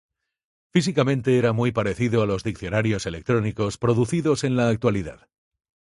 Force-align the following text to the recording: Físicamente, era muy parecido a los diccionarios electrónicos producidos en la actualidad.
Físicamente, 0.73 1.37
era 1.37 1.53
muy 1.53 1.71
parecido 1.71 2.23
a 2.23 2.25
los 2.25 2.43
diccionarios 2.43 3.05
electrónicos 3.05 3.77
producidos 3.77 4.43
en 4.43 4.55
la 4.57 4.67
actualidad. 4.67 5.27